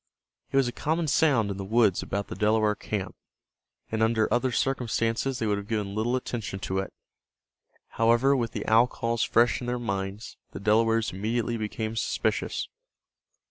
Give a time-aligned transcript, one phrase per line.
[0.51, 3.15] It was a common sound in the woods about the Delaware camp,
[3.91, 6.91] and under other circumstances they would have given little attention to it.
[7.87, 12.67] However, with the owl calls fresh in their minds, the Delawares immediately became suspicious.